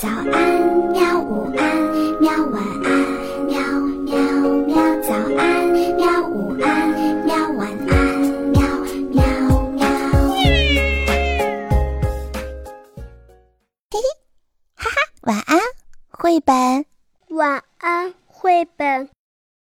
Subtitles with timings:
[0.00, 0.24] 早安，
[0.92, 1.20] 喵！
[1.20, 1.76] 午安，
[2.22, 2.32] 喵！
[2.46, 2.90] 晚安，
[3.44, 3.60] 喵
[4.06, 4.16] 喵
[4.64, 4.74] 喵！
[5.02, 6.26] 早安，喵！
[6.26, 6.88] 午安，
[7.26, 7.36] 喵！
[7.50, 8.18] 晚安，
[8.48, 8.62] 喵
[9.10, 9.22] 喵
[9.72, 9.86] 喵！
[13.90, 14.00] 嘿嘿，
[14.74, 15.58] 哈哈，晚安，
[16.08, 16.86] 绘本。
[17.28, 19.10] 晚安，绘本。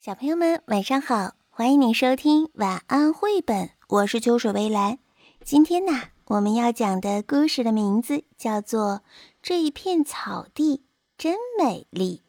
[0.00, 3.68] 小朋友们，晚上好，欢迎你收听晚安绘本。
[3.90, 4.98] 我是秋水微澜。
[5.44, 5.92] 今天呢，
[6.26, 9.02] 我们要讲的故事的名字叫做。
[9.42, 10.86] 这一片草地
[11.18, 12.22] 真美丽。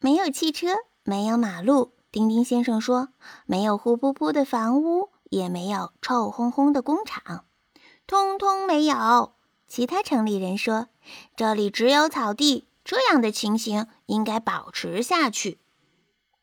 [0.00, 0.66] 没有汽车，
[1.02, 1.94] 没有马路。
[2.12, 3.08] 丁丁先生说
[3.46, 7.46] ：“没有呼扑扑的房屋，也没有臭烘烘的工厂，
[8.06, 9.32] 通通没有。”
[9.66, 10.88] 其他城里人说
[11.34, 15.58] ：“这里只有草地，这样的情形应该保持下去。”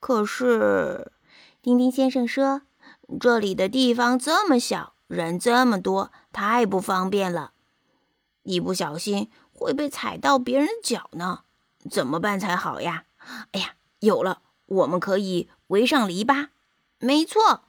[0.02, 1.12] 可是，
[1.62, 2.64] 丁丁先生说
[3.22, 7.52] ：“这里的地方这么小，人这么多，太不方便了。”
[8.44, 11.42] 一不小心会被踩到别人的脚呢，
[11.90, 13.06] 怎么办才好呀？
[13.52, 16.50] 哎呀，有了，我们可以围上篱笆。
[17.00, 17.64] 没错，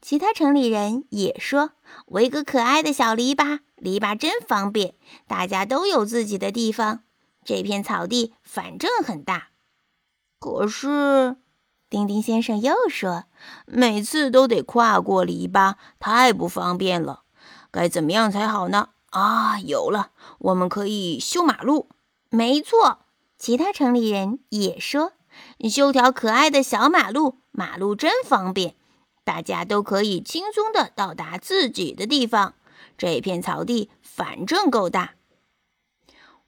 [0.00, 1.72] 其他城里人也说，
[2.06, 4.94] 围个可爱的小篱笆，篱笆真方便，
[5.26, 7.02] 大家都有自己的地方。
[7.44, 9.48] 这片草地反正很大。
[10.38, 11.36] 可是，
[11.90, 13.24] 丁丁先生又说，
[13.66, 17.24] 每次都得跨过篱笆，太不方便了。
[17.72, 18.90] 该怎么样才好呢？
[19.10, 21.88] 啊，有了，我们可以修马路。
[22.28, 22.98] 没错，
[23.36, 25.14] 其他城里人也说，
[25.68, 28.76] 修条可爱的小马路，马路真方便，
[29.24, 32.54] 大家都可以轻松的到达自己的地方。
[32.96, 35.14] 这片草地反正够大。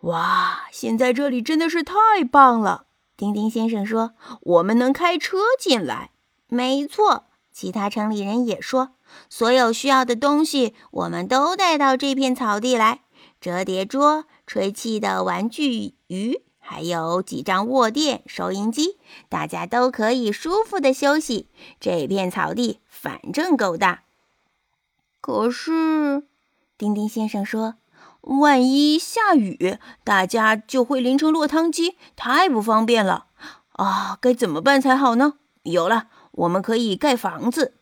[0.03, 1.95] 哇，现在这里真的是太
[2.31, 2.87] 棒了！
[3.23, 6.11] 丁丁先生说，我们能开车进来。
[6.49, 7.27] 没错。
[7.53, 8.97] 其他城里人也说，
[9.29, 13.03] 所有需要的东西我们都带到这片草地来：
[13.41, 21.47] 折叠桌、吹气的玩具鱼，还有几张卧垫、收音机，大家都可以舒服的休息。
[21.79, 24.03] 这片草地反正够大。
[25.21, 26.27] 可是，
[26.77, 27.77] 丁丁先生说，
[28.23, 33.27] 万一下雨，大家就会淋成落汤鸡，太不方便了
[33.73, 34.19] 啊！
[34.21, 35.35] 该怎么办才好呢？
[35.65, 36.09] 有了。
[36.33, 37.75] 我们可以盖房子，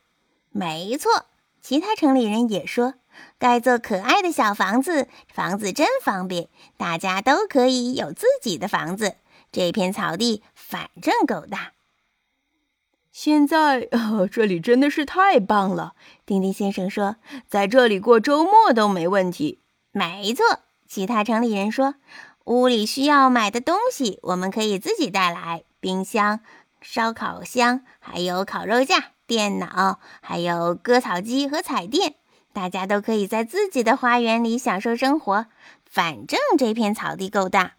[0.51, 1.27] 没错。
[1.62, 2.95] 其他城里人也说，
[3.39, 9.17] 盖座可爱的小房子，房子真方便，大家都可以有自己的房子。
[9.53, 11.72] 这片草地反正够大。
[13.12, 13.89] 现在
[14.33, 15.95] 这里真的是太棒了，
[16.27, 19.61] 丁丁先生说，在这里过周末都没问题。
[19.93, 20.45] 没错，
[20.87, 21.95] 其他城里人说，
[22.45, 26.41] 屋里需要买的东西，我们可以自己带来，冰箱。
[26.81, 32.15] 烧烤箱，还有烤肉架、电脑，还有割草机和彩电，
[32.55, 35.47] 大家都可以在自己的花园里享受生活。
[35.84, 37.72] 反正这片草地够大。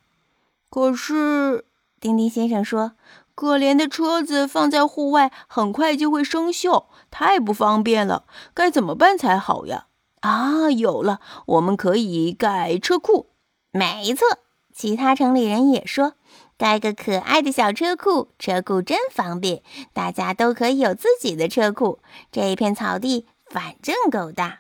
[0.70, 1.66] 可是，
[2.00, 2.92] 丁丁先生说
[3.34, 8.26] ：“可怜的车子放在户外，很快就会生锈，太不方便了。
[8.54, 9.88] 该怎么办才好呀？”
[10.22, 13.28] 啊，有了，我们可以盖车库。
[13.72, 14.26] 没错，
[14.74, 16.14] 其他城里人也说。
[16.58, 22.00] 盖个可爱的小车库，车库真方便，大家都可以有自己的车库。
[22.32, 24.60] 这一片草地反正够大。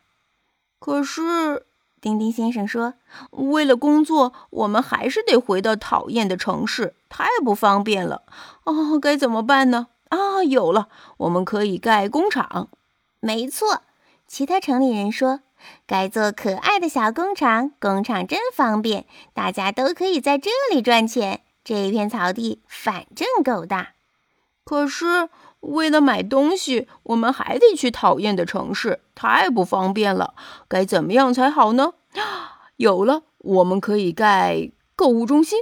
[0.79, 1.67] 可是，
[2.01, 2.95] 丁丁先生说，
[3.29, 8.23] 为了工作，我们还是得回到讨厌的城市，太不方便了。
[8.63, 9.89] 哦，该怎么办呢？
[10.09, 12.69] 啊，有了，我们可以盖工厂。
[13.19, 13.83] 没错，
[14.25, 15.41] 其他城里人说，
[15.85, 21.41] 盖座可爱的小工厂，工厂真方便，大家都可以在这里赚钱。
[21.63, 23.93] 这一片草地反正够大，
[24.63, 25.29] 可是
[25.59, 30.33] 为了买东西，我们还得去讨厌的城市，太不方便了。
[30.67, 31.93] 该怎么样才好呢？
[32.77, 35.59] 有了，我们可以盖购物中心。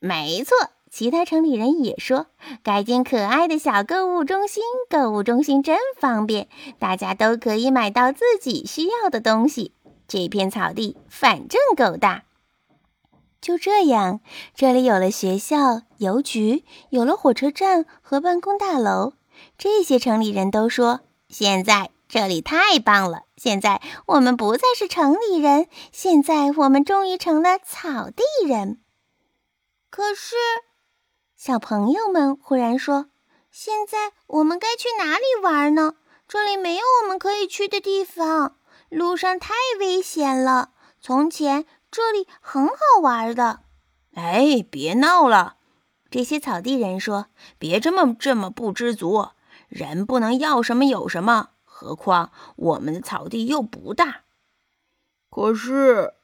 [0.00, 0.54] 没错，
[0.92, 2.26] 其他城里人也说，
[2.62, 4.62] 改间可爱的小购物中心。
[4.90, 6.48] 购物中心真方便，
[6.78, 9.72] 大家都可以买到自己需要的东西。
[10.06, 12.24] 这片草地反正够大。
[13.40, 14.20] 就这样，
[14.54, 19.14] 这里有了学校、邮局，有了火车站和办公大楼。
[19.56, 21.00] 这些城里人都说
[21.30, 23.22] ：“现在这里太棒了！
[23.38, 28.82] 现在我们不再是城里人，现在我们终于成了草地人。”
[29.88, 30.36] 可是，
[31.44, 33.06] 小朋友们忽然说
[33.50, 35.96] ：“现在我们该去哪里玩呢？
[36.28, 38.58] 这里没有我们可以去的地方，
[38.88, 40.70] 路上太危险了。
[41.00, 43.64] 从前……”这里很好玩的，
[44.14, 45.56] 哎，别闹了！
[46.12, 47.26] 这些草地人说
[47.58, 49.30] ：“别这么这么不知足，
[49.66, 51.48] 人不能要什么有什么。
[51.64, 54.20] 何况我们的草地又不大。”
[55.28, 56.14] 可是，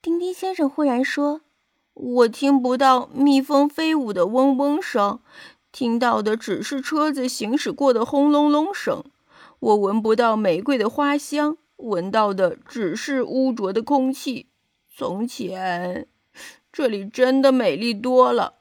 [0.00, 1.40] 丁丁先生忽然说
[1.94, 5.20] ：“我听不到蜜蜂飞舞的嗡嗡声，
[5.70, 9.04] 听到的只是车子行驶过的轰隆隆声。
[9.60, 14.48] 我闻不到玫瑰的花香，闻到的只是污浊的空气。
[14.94, 16.08] 从前，
[16.72, 18.54] 这里真的美丽多了。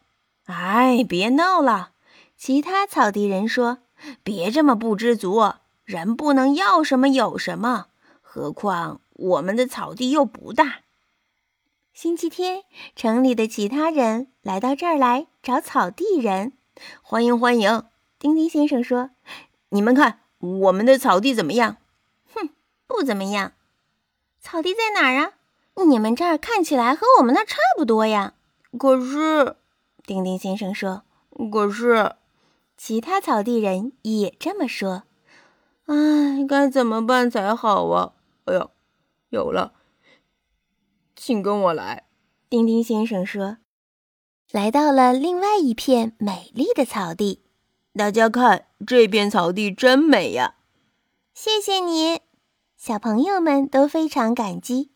[0.45, 1.91] 哎，别闹了！
[2.37, 3.79] 其他草地人说
[4.23, 5.53] ：“别这么不知足，
[5.85, 7.87] 人不能要什么有什么。
[8.21, 10.81] 何况我们的草地又不大。”
[11.93, 12.63] 星期天，
[12.95, 16.53] 城里的其他人来到这儿来找草地人。
[17.01, 17.83] 欢迎欢迎！
[18.17, 19.09] 丁丁先生说
[19.69, 21.77] ：“你们看。”我们的草地怎么样？
[22.33, 22.49] 哼，
[22.87, 23.51] 不怎么样。
[24.39, 25.33] 草地在哪儿啊？
[25.85, 28.33] 你们这儿看起来和我们那儿差不多呀。
[28.79, 29.57] 可是，
[30.03, 31.03] 丁丁先生说
[31.51, 32.15] ：“可是，
[32.77, 35.03] 其他草地人也这么说。”
[35.85, 38.13] 唉，该怎么办才好啊？
[38.45, 38.71] 哎呦，
[39.29, 39.73] 有了，
[41.23, 42.05] 请跟我来。
[42.49, 43.57] 丁丁先生说
[44.49, 47.43] ：“来到了另外一片美丽的草地。”
[47.93, 50.55] 大家看，这片草地真美呀！
[51.35, 52.21] 谢谢你，
[52.75, 54.89] 小朋友们都非常感激。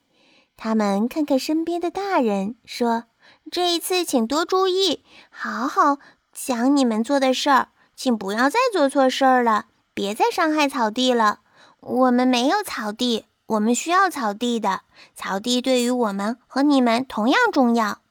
[0.57, 3.03] 他们看看身边的大人，说
[3.51, 5.99] ：“这一次请多注意，好好
[6.33, 11.41] 想你们做的事儿，请不要再做错事儿了，别再伤害草地了。
[11.81, 14.81] 我们没有草地，我们需要草地的。
[15.13, 18.01] 草地对于我们和你们同样重要。”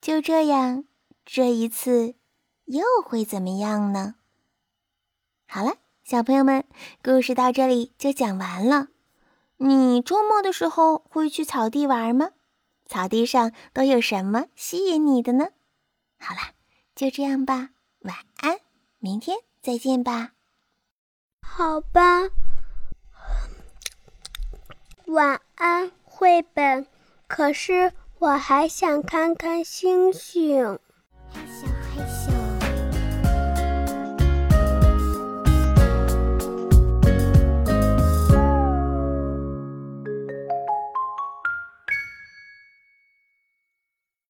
[0.00, 0.84] 就这样，
[1.24, 2.14] 这一次。
[2.66, 4.16] 又会怎么样呢？
[5.46, 6.64] 好了，小朋友们，
[7.02, 8.88] 故事到这里就讲完了。
[9.56, 12.32] 你周末的时候会去草地玩吗？
[12.84, 15.48] 草地上都有什么吸引你的呢？
[16.18, 16.40] 好了，
[16.94, 17.70] 就这样吧，
[18.00, 18.60] 晚安，
[18.98, 20.32] 明天再见吧。
[21.40, 22.28] 好吧，
[25.08, 26.86] 晚安，绘本。
[27.26, 30.78] 可是我还想看看星星。